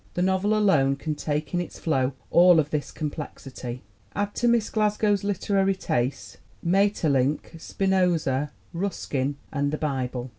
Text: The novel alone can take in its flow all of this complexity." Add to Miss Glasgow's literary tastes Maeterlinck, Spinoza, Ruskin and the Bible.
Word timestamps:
The 0.15 0.23
novel 0.23 0.57
alone 0.57 0.95
can 0.95 1.13
take 1.13 1.53
in 1.53 1.61
its 1.61 1.77
flow 1.77 2.13
all 2.31 2.59
of 2.59 2.71
this 2.71 2.91
complexity." 2.91 3.83
Add 4.15 4.33
to 4.37 4.47
Miss 4.47 4.71
Glasgow's 4.71 5.23
literary 5.23 5.75
tastes 5.75 6.37
Maeterlinck, 6.65 7.53
Spinoza, 7.61 8.49
Ruskin 8.73 9.35
and 9.53 9.71
the 9.71 9.77
Bible. 9.77 10.29